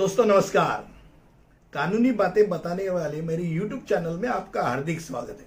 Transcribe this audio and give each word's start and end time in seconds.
दोस्तों, 0.00 0.24
नमस्कार। 0.24 0.84
कानूनी 1.72 2.10
बातें 2.10 2.48
बताने 2.48 2.88
वाले 2.88 3.20
मेरे 3.22 3.44
YouTube 3.44 3.88
चैनल 3.88 4.16
में 4.16 4.28
आपका 4.28 4.62
हार्दिक 4.62 5.00
स्वागत 5.00 5.38
है। 5.40 5.46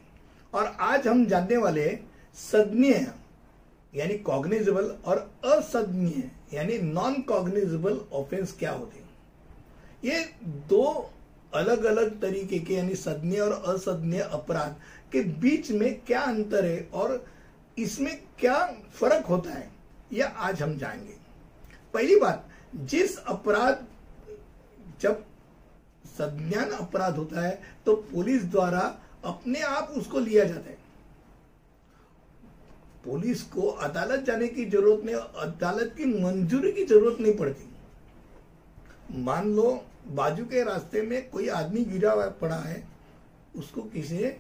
और 0.54 0.66
आज 0.80 1.08
हम 1.08 1.26
जानने 1.26 1.58
वाले 1.58 1.86
सदनीय 2.52 3.14
यानी 3.94 4.18
कॉग्निजेबल 4.18 4.94
और 5.06 5.18
असदनीय, 5.46 6.30
यानी 6.54 6.78
नॉन 6.78 7.20
कॉग्निजेबल 7.22 8.00
ऑफेंस 8.14 8.56
क्या 8.60 8.72
होते 8.72 9.00
हैं? 9.00 9.10
ये 10.04 10.20
दो 10.70 11.12
अलग 11.54 11.84
अलग 11.84 12.20
तरीके 12.22 12.60
के, 12.60 12.74
यानी 12.74 12.96
सदनीय 12.96 13.40
और 13.40 13.76
असदनीय 13.76 14.22
अपराध 14.22 14.76
के 15.12 15.22
बीच 15.22 15.72
में 15.72 16.02
क्या 16.08 16.22
अंतर 16.22 16.66
है 16.66 16.90
और 16.94 17.26
इसमें 17.78 18.18
क्या 18.40 18.60
फ़र्क 18.94 19.26
होता 19.26 19.54
है 19.54 19.68
यह 20.14 20.28
आज 20.28 20.62
हम 20.62 20.78
जाएँगे 20.78 21.18
पहली 21.94 22.16
बात, 22.16 22.48
जिस 22.76 23.18
अपराध 23.18 23.86
जब 25.04 25.24
संज्ञान 26.08 26.70
अपराध 26.72 27.18
होता 27.18 27.42
है 27.42 27.62
तो 27.86 27.96
पुलिस 28.12 28.44
द्वारा 28.46 28.80
अपने 29.26 29.62
आप 29.62 29.94
उसको 29.98 30.20
लिया 30.20 30.44
जाता 30.44 30.70
है। 30.70 30.78
पुलिस 33.06 33.42
को 33.44 33.62
अदालत 33.62 34.20
जाने 34.20 34.48
की 34.48 34.66
ज़रूरत 34.66 35.04
नहीं, 35.06 35.16
अदालत 35.16 35.94
की 35.98 36.06
मंजूरी 36.24 36.72
की 36.72 36.86
ज़रूरत 36.86 37.20
नहीं 37.20 37.36
पड़ती। 37.38 37.70
मान 39.20 39.50
लो, 39.56 39.84
बाजू 40.08 40.46
के 40.46 40.64
रास्ते 40.64 41.02
में 41.02 41.30
कोई 41.30 41.48
आदमी 41.52 41.84
गिरा 41.86 42.16
पड़ा 42.42 42.56
है, 42.58 42.84
उसको 43.56 43.82
किसी 43.84 44.18
ने 44.18 44.36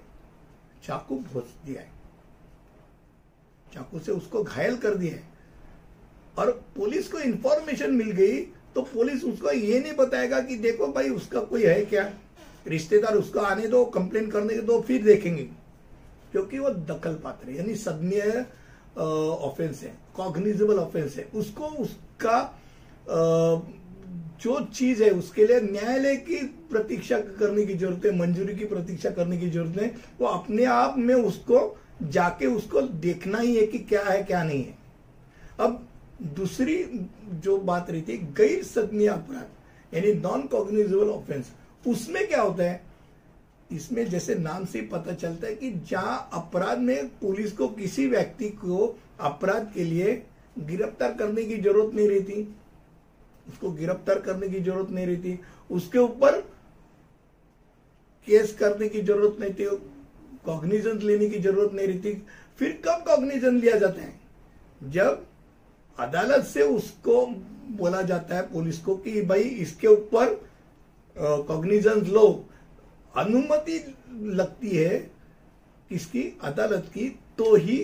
चाकू 0.84 1.16
भोज 1.24 1.44
दिया 1.66 1.82
है। 1.82 1.92
चाकू 3.74 4.00
से 4.00 4.12
उसको 4.12 4.44
घायल 4.44 4.78
कर 4.78 4.96
दिया 4.96 5.14
है। 5.14 5.24
और 6.38 6.52
पुलिस 6.76 7.08
को 7.08 7.20
इंफॉर्मेशन 7.20 7.92
मिल 7.92 8.12
गई 8.12 8.42
तो 8.76 8.82
पुलिस 8.84 9.24
उसको 9.24 9.52
ये 9.52 9.80
नहीं 9.80 9.94
बताएगा 9.96 10.40
कि 10.40 10.56
देखो 10.58 10.88
भाई 10.94 11.10
उसका 11.12 11.40
कोई 11.42 11.64
है 11.64 11.84
क्या? 11.86 12.10
रिश्तेदार 12.68 13.16
उसको 13.16 13.40
आने 13.42 13.68
दो 13.68 13.84
कंप्लेन 13.86 14.30
करने 14.32 14.54
के 14.54 14.62
दो 14.62 14.80
फिर 14.82 15.04
देखेंगे। 15.04 15.44
क्योंकि 16.32 16.60
वो 16.60 16.70
दखल 16.70 17.14
पात्र 17.24 17.52
यानी 17.52 17.76
सदनीय 17.76 18.46
ऑफेंस 18.98 19.82
है 19.84 19.94
कॉग्निजेबल 20.16 20.80
ऑफेंस 20.80 21.16
है। 21.18 21.28
उसको 21.36 21.68
उसका 21.84 22.38
आ, 22.38 23.62
जो 24.42 24.60
चीज़ 24.74 25.04
है 25.04 25.10
उसके 25.10 25.46
लिए 25.48 25.60
न्यायालय 25.62 26.16
की 26.18 26.36
प्रतीक्षा 26.72 27.18
करने 27.40 27.66
की 27.66 27.74
ज़रूरत 27.74 28.06
है 28.06 28.16
मंजूरी 28.18 28.56
की 28.56 28.66
प्रतीक्षा 28.66 29.10
करने 29.10 29.38
की 29.38 29.50
ज़रूरत 29.50 29.82
है 29.82 29.88
वो 30.20 30.28
अपने 30.28 30.66
आप 30.66 30.98
में 30.98 31.14
उसको 31.16 31.60
जाके 32.04 32.46
उसको 32.48 32.82
देखना 32.82 33.40
ही 33.40 33.56
है 33.56 33.66
कि 33.68 33.80
क्या 33.80 34.04
है 34.04 34.22
क्या 34.24 34.44
नहीं 34.44 34.64
है। 34.64 34.78
अब 35.60 35.88
दूसरी 36.20 36.76
जो 37.44 37.58
बात 37.60 37.90
रही 37.92 38.02
थी, 38.02 38.18
गैर 38.38 38.64
सदनीय 38.64 39.08
अपराध, 39.08 39.48
यानी 39.94 40.14
नॉन 40.14 40.42
कॉग्निजेबल 40.48 41.10
ऑफेंस 41.10 41.52
उसमें 41.86 42.28
क्या 42.28 42.42
होता 42.42 42.64
है? 42.64 42.82
इसमें 43.72 44.10
जैसे 44.10 44.36
नाम 44.36 44.66
से 44.66 44.82
पता 44.88 45.14
चलता 45.14 45.48
है 45.48 45.56
कि 45.56 45.72
जहाँ 45.90 46.30
अपराध 46.34 46.80
में 46.80 47.08
पुलिस 47.20 47.52
को 47.52 47.68
किसी 47.70 48.06
व्यक्ति 48.08 48.50
को 48.50 48.96
अपराध 49.22 49.72
के 49.74 49.84
लिए 49.84 50.14
गिरफ़्तार 50.60 51.14
करने 51.14 51.44
की 51.44 51.58
ज़रूरत 51.58 51.96
नहीं 51.96 52.08
रहती, 52.10 52.44
उसको 53.48 53.72
गिरफ़्तार 53.72 54.20
करने 54.20 54.50
की 54.50 54.60
ज़रूरत 54.60 54.92
नहीं 54.92 55.06
रहती, 55.08 55.40
उसके 55.72 56.00
ऊपर 56.00 56.40
केस 58.28 58.56
करने 58.60 58.90
की 58.90 59.02
ज़रूरत 59.02 59.38
नहीं 59.40 59.54
थी 59.54 59.66
कॉग्निजेंस 60.46 61.04
लेने 61.04 61.30
की 61.30 61.40
ज़रूरत 61.40 61.74
नहीं 61.74 61.88
रहती, 61.88 62.14
फिर 62.60 62.82
कब 62.86 63.04
कॉग्निजेंस 63.08 63.62
लिया 63.62 63.78
जाता 63.78 64.02
है? 64.02 64.14
जब 64.82 65.26
अदालत 65.98 66.44
से 66.46 66.62
उसको 66.70 67.26
बोला 67.78 68.02
जाता 68.02 68.36
है 68.36 68.42
पुलिस 68.52 68.80
को 68.80 68.96
कि 68.98 69.22
भाई 69.22 69.42
इसके 69.42 69.88
ऊपर 69.88 70.34
कॉग्निजेंस 71.16 72.08
लो। 72.08 72.26
अनुमति 73.14 73.78
लगती 74.12 74.70
है 74.70 74.98
किसकी? 75.90 76.24
अदालत 76.44 76.90
की। 76.94 77.08
तो 77.38 77.56
ही 77.56 77.78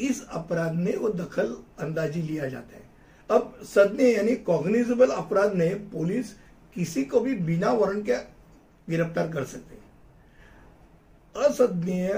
इस 0.00 0.24
अपराध 0.30 0.74
में 0.74 0.96
वो 0.96 1.08
दखल 1.10 1.56
अंदाजी 1.80 2.22
लिया 2.22 2.48
जाता 2.48 2.76
है। 2.76 2.82
अब 3.30 3.60
सदने 3.64 4.10
यानी 4.12 4.34
कॉग्निजेबल 4.44 5.10
अपराध 5.10 5.54
में 5.54 5.90
पुलिस 5.90 6.32
किसी 6.76 7.04
को 7.04 7.20
भी 7.20 7.34
बिना 7.40 7.72
वारंट 7.72 8.04
के 8.06 8.16
गिरफ़्तार 8.88 9.28
कर 9.28 9.44
सकते 9.44 9.72
असदनीय 11.34 12.08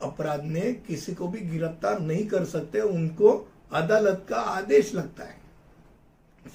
अपराध 0.00 0.42
में 0.44 0.82
किसी 0.82 1.14
को 1.14 1.28
भी 1.28 1.40
गिरफ़्तार 1.42 2.00
नहीं 2.00 2.26
कर 2.26 2.44
सकते। 2.46 2.80
उनको 2.80 3.30
अदालत 3.72 4.24
का 4.28 4.36
आदेश 4.36 4.94
लगता 4.94 5.24
है। 5.24 5.36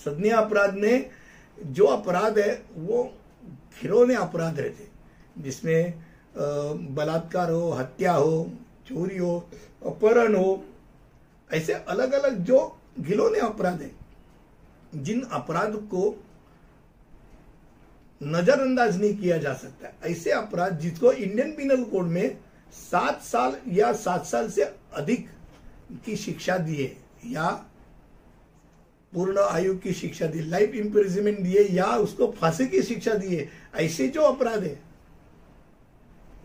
सदनीय 0.06 0.31
अपराध 0.31 0.74
में 0.74 1.09
जो 1.57 1.85
अपराध 1.85 2.40
है, 2.40 2.53
वो 2.75 3.03
घिरौने 3.81 4.16
अपराध 4.16 4.59
रहते 4.59 4.88
जिसमें 5.38 5.94
बलात्कार 6.96 7.52
हो, 7.52 7.72
हत्या 7.72 8.13
हो, 8.13 8.52
चोरी 8.88 9.18
हो, 9.18 9.50
अपहरण 9.85 10.35
हो, 10.35 10.63
ऐसे 11.50 11.73
अलग 11.73 12.12
अलग 12.13 12.38
जो 12.40 12.59
घिलौने 13.00 13.40
अपराध 13.40 13.81
है, 13.81 13.91
जिन 14.96 15.22
अपराध 15.31 15.75
को 15.91 16.03
नजरअंदाज 18.22 19.00
नहीं 19.02 19.18
किया 19.18 19.38
जा 19.38 19.53
सकता। 19.53 19.90
ऐसे 20.07 20.31
अपराध 20.31 20.79
जिसको 20.79 21.12
इंडियन 21.12 21.52
पिनल 21.52 21.84
कोड 21.84 22.06
में 22.07 22.38
सात 22.73 23.22
साल 23.22 23.56
या 23.68 23.91
सात 23.94 24.25
साल 24.25 24.50
से 24.50 24.63
अधिक 24.94 25.28
की 26.06 26.16
शिक्षा 26.16 26.57
दिए 26.57 26.96
या 27.25 27.50
पूर्ण 29.13 29.39
आयु 29.39 29.75
की 29.78 29.94
शिक्षा 29.94 30.28
दी 30.28 30.39
लाइफ 30.41 30.73
इंप्रिजमेंट 30.75 31.39
दिए, 31.39 31.63
या 31.63 31.85
उसको 31.85 32.31
फांसी 32.31 32.67
की 32.67 32.81
शिक्षा 32.81 33.13
दिए, 33.13 33.47
ऐसे 33.75 34.07
जो 34.07 34.22
अपराध 34.22 34.63
है, 34.63 34.79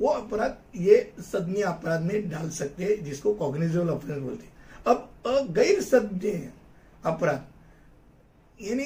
वो 0.00 0.08
अपराध, 0.08 0.56
ये 0.76 1.12
सदनीय 1.22 1.62
अपराध 1.62 2.02
में 2.02 2.28
डाल 2.30 2.50
सकते 2.50 2.84
हैं, 2.84 3.02
जिसको 3.04 3.34
कॉग्निजेबल 3.34 3.88
ऑफेंस 3.88 4.18
बोलते 4.18 4.46
हैं। 4.46 4.56
अब 4.86 5.52
गैर 5.52 5.80
सदनीय 5.82 6.50
अपराध। 7.04 7.46
यानी 8.60 8.84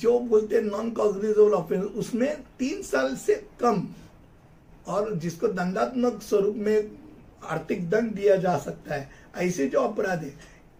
जो 0.00 0.18
बोलते 0.20 0.56
हैं 0.56 0.62
नॉन 0.62 0.90
कॉग्निजेबल 0.90 1.52
ऑफेंस 1.52 1.84
उसमें 1.84 2.42
तीन 2.58 2.82
साल 2.82 3.14
से 3.16 3.34
कम, 3.60 3.86
और 4.86 5.14
जिसको 5.14 5.48
दंडात्मक 5.48 6.22
स्वरूप 6.22 6.56
में 6.56 6.90
आर्थिक 7.44 7.88
दंड 7.90 8.14
दिया 8.14 8.36
जा 8.36 8.56
सकता 8.58 8.94
है, 8.94 9.08
ऐसे 9.36 9.66
जो 9.66 9.80
अपराध 9.80 10.24
है 10.24 10.32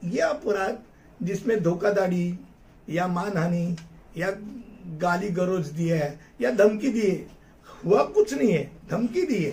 ये 0.02 0.20
अपराध 0.20 0.78
जिसमें 1.20 1.62
धोखाधड़ी 1.62 2.38
या 2.88 3.06
मानहानि 3.08 3.76
या 4.16 4.30
गाली 5.00 5.28
गरोज 5.30 5.66
दिए 5.68 5.94
है 5.94 6.18
या 6.40 6.50
धमकी 6.52 6.88
दिए 6.90 7.26
हुआ 7.84 8.02
कुछ 8.04 8.32
नहीं 8.34 8.52
है, 8.52 8.70
धमकी 8.90 9.22
दी 9.22 9.42
है। 9.44 9.50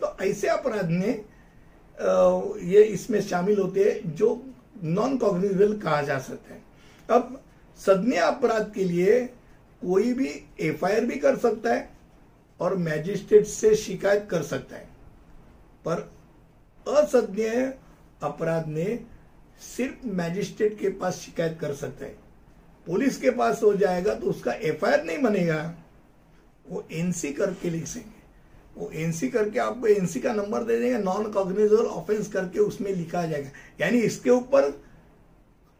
तो 0.00 0.16
ऐसे 0.22 0.48
अपराध 0.48 0.90
में 0.90 1.24
ये 2.64 2.82
इसमें 2.84 3.20
शामिल 3.22 3.58
होते 3.58 3.84
हैं 3.84 4.14
जो 4.16 4.42
नॉन 4.84 5.16
कॉग्निजेबल 5.18 5.76
कहा 5.78 6.00
जा 6.02 6.18
सकता 6.20 6.54
है। 6.54 6.60
अब 7.08 7.40
सदनीय 7.80 8.18
अपराध 8.20 8.72
के 8.74 8.84
लिए 8.84 9.20
कोई 9.82 10.12
भी 10.12 10.28
एफआईआर 10.60 11.04
भी 11.04 11.16
कर 11.16 11.36
सकता 11.38 11.74
है 11.74 11.88
और 12.60 12.76
मैजिस्ट्रेट 12.78 13.46
से 13.46 13.74
शिकायत 13.76 14.26
कर 14.30 14.42
सकता 14.42 14.76
है। 14.76 14.88
पर 15.84 16.10
असदनीय 16.86 17.72
अपराध 18.22 18.66
में 18.68 18.98
सिर्फ़ 19.62 20.06
मैजिस्ट्रेट 20.08 20.78
के 20.78 20.88
पास 20.90 21.16
शिकायत 21.16 21.58
कर 21.60 21.74
सकता 21.74 22.04
है। 22.04 22.14
पुलिस 22.86 23.16
के 23.16 23.30
पास 23.30 23.62
हो 23.62 23.72
जाएगा 23.74 24.14
तो 24.14 24.26
उसका 24.26 24.52
एफआईआर 24.52 25.04
नहीं 25.04 25.18
बनेगा। 25.18 25.74
वो 26.66 26.84
एनसी 26.92 27.32
करके 27.32 27.70
लिख 27.70 27.86
सेंगे 27.86 28.20
वो 28.76 28.90
एनसी 28.94 29.28
करके 29.28 29.58
आपको 29.58 29.86
एनसी 29.86 30.20
का 30.20 30.32
नंबर 30.32 30.62
दे 30.64 30.78
देंगे 30.78 30.98
नॉन 30.98 31.30
कॉग्निजेबल 31.32 31.86
ऑफेंस 31.86 32.28
करके 32.28 32.58
उसमें 32.58 32.92
लिखा 32.92 33.24
जाएगा। 33.26 33.50
यानी 33.80 33.98
इसके 34.00 34.30
ऊपर 34.30 34.72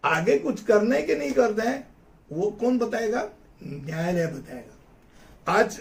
आगे 0.04 0.38
कुछ 0.38 0.62
करने 0.64 1.00
के 1.02 1.14
नहीं 1.14 1.32
करते 1.32 1.68
हैं, 1.68 1.86
वो 2.32 2.50
कौन 2.50 2.78
बताएगा? 2.78 3.28
न्यायालय 3.62 4.26
बताएगा। 4.26 5.52
आज 5.52 5.80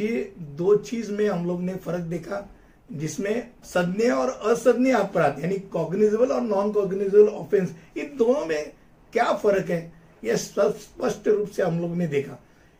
ये 0.00 0.32
दो 0.38 0.76
चीज़ 0.76 1.10
में 1.12 1.28
हम 1.28 1.46
लोग 1.46 1.60
ने 1.62 1.74
फ़र्क 1.76 2.04
देखा। 2.06 2.38
जिसमें 2.88 3.50
सदने 3.64 4.08
और 4.10 4.30
असदनीय 4.50 4.92
अपराध 4.92 5.38
यानी 5.40 5.58
कॉग्निजेबल 5.72 6.32
और 6.32 6.40
नॉन 6.40 6.72
कॉग्निजेबल 6.72 7.28
ऑफेंस 7.28 7.74
इन 7.96 8.16
दोनों 8.16 8.44
में 8.46 8.72
क्या 9.12 9.32
फ़र्क 9.34 9.70
है? 9.70 9.92
यह 10.24 10.36
स्पष्ट 10.36 11.28
रूप 11.28 11.48
से 11.48 11.62
हम 11.62 11.80
लोग 11.80 11.96
ने 11.96 12.06
देखा। 12.06 12.38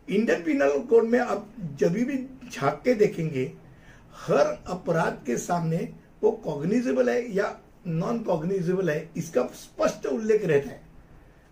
इंडियन 0.09 0.43
पिनल 0.43 0.79
कोड 0.81 1.05
में 1.05 1.19
आप 1.19 1.49
जब 1.79 1.93
भी 1.93 2.17
झाँक 2.51 2.81
के 2.85 2.95
देखेंगे, 2.95 3.53
हर 4.19 4.47
अपराध 4.67 5.19
के 5.27 5.37
सामने 5.37 5.89
वो 6.23 6.31
कॉग्निजेबल 6.45 7.09
है 7.11 7.35
या 7.35 7.57
नॉन 7.87 8.19
कॉग्निजेबल 8.23 8.91
है, 8.91 9.11
इसका 9.17 9.43
स्पष्ट 9.55 10.07
उल्लेख 10.07 10.45
रहता 10.45 10.71
है। 10.71 10.81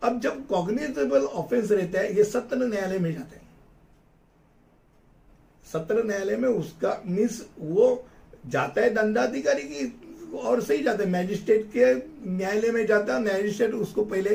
अब 0.02 0.20
जब 0.20 0.46
कॉग्निजेबल 0.46 1.24
ऑफेंस 1.24 1.70
रहता 1.70 2.00
है, 2.00 2.16
ये 2.16 2.24
सत्र 2.24 2.56
न्यायालय 2.58 2.98
में 2.98 3.12
जाता 3.12 3.36
है। 3.36 3.44
सत्र 5.66 6.02
न्यायालय 6.04 6.36
में 6.36 6.48
उसका 6.48 7.00
मीन्स 7.06 7.46
वो 7.58 8.06
जाता 8.46 8.80
है 8.80 8.90
दंडाधिकारी 8.94 9.62
की, 9.62 9.86
और 10.36 10.60
सही 10.62 10.82
जाता 10.82 11.02
है। 11.02 11.08
मैजिस्ट्रेट 11.10 11.66
के 11.76 11.94
न्यायालय 12.28 12.70
में 12.70 12.86
जाता 12.86 13.14
है, 13.14 13.20
मैजिस्ट्रेट 13.22 13.74
उसको 13.76 14.04
पहले 14.04 14.34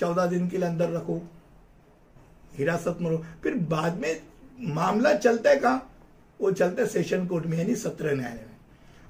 चौदह 0.00 0.26
दिन 0.26 0.48
के 0.48 0.58
लिए 0.58 0.68
अंदर 0.68 0.90
रखो। 0.90 1.20
हिरासत 2.52 2.98
में 3.00 3.10
लो 3.10 3.24
फिर 3.42 3.54
बाद 3.70 3.98
में 4.00 4.20
मामला 4.74 5.12
चलता 5.14 5.50
है 5.50 5.56
कहा? 5.56 5.80
वो 6.40 6.50
चलता 6.52 6.82
है 6.82 6.88
सेशन 6.88 7.26
कोर्ट 7.26 7.46
में, 7.46 7.58
यानी 7.58 7.74
सत्र 7.76 8.14
न्यायालय 8.14 8.40
में। 8.40 8.56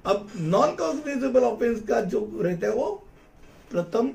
अब 0.05 0.29
नॉन 0.37 0.75
कॉग्निजेबल 0.75 1.43
ऑफेंस 1.43 1.81
का 1.81 2.01
जो 2.03 2.19
रहता 2.41 2.67
है, 2.67 2.73
वो 2.73 3.03
प्रथम 3.71 4.11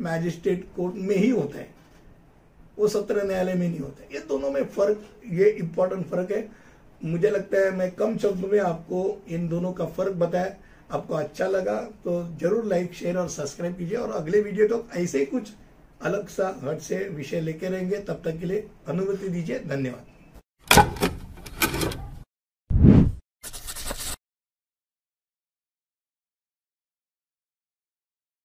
मैजिस्ट्रेट 0.00 0.66
कोर्ट 0.76 0.94
में 0.96 1.16
ही 1.16 1.28
होता 1.30 1.58
है। 1.58 1.74
वो 2.78 2.88
सत्र 2.88 3.22
न्यायालय 3.22 3.54
में 3.54 3.68
नहीं 3.68 3.78
होता 3.80 4.04
ये 4.14 4.20
दोनों 4.28 4.50
में 4.50 4.64
फ़र्क, 4.66 5.04
ये 5.26 5.48
इंपॉर्टेंट 5.50 6.06
फ़र्क 6.06 6.30
है। 6.32 6.48
मुझे 7.02 7.30
लगता 7.30 7.58
है 7.58 7.70
मैं 7.76 7.90
कम 7.92 8.16
शब्द 8.18 8.44
में 8.44 8.58
आपको 8.60 9.02
इन 9.28 9.48
दोनों 9.48 9.72
का 9.72 9.84
फ़र्क 9.86 10.12
बताया। 10.16 10.54
आपको 10.90 11.14
अच्छा 11.14 11.46
लगा 11.48 11.76
तो 12.04 12.22
ज़रूर 12.40 12.64
लाइक 12.64 12.94
शेयर 12.94 13.16
और 13.16 13.28
सब्सक्राइब 13.28 13.76
कीजिए 13.78 13.96
और 13.98 14.10
अगले 14.12 14.40
वीडियो 14.42 14.66
तो 14.68 14.84
ऐसे 14.96 15.18
ही 15.18 15.26
कुछ 15.26 15.52
अलग 16.02 16.28
सा 16.28 16.48
हट 16.64 16.80
से 16.80 16.98
विषय 17.10 17.40
लेके 17.40 17.68
रहेंगे। 17.68 17.98
तब 17.98 18.20
तक 18.24 18.38
के 18.40 18.46
लिए 18.46 18.66
अनुमति 18.88 19.28
दीजिए, 19.28 19.58
धन्यवाद। 19.60 21.14